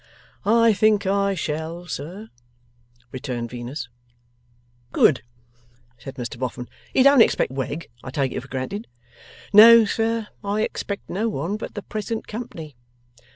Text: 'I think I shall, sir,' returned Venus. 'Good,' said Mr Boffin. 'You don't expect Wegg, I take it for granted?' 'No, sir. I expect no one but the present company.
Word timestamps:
'I 0.45 0.73
think 0.73 1.05
I 1.05 1.35
shall, 1.35 1.85
sir,' 1.85 2.29
returned 3.11 3.51
Venus. 3.51 3.87
'Good,' 4.91 5.21
said 5.99 6.15
Mr 6.15 6.39
Boffin. 6.39 6.67
'You 6.91 7.03
don't 7.03 7.21
expect 7.21 7.51
Wegg, 7.51 7.87
I 8.03 8.09
take 8.09 8.31
it 8.31 8.41
for 8.41 8.47
granted?' 8.47 8.87
'No, 9.53 9.85
sir. 9.85 10.29
I 10.43 10.61
expect 10.63 11.07
no 11.07 11.29
one 11.29 11.55
but 11.55 11.75
the 11.75 11.83
present 11.83 12.25
company. 12.27 12.75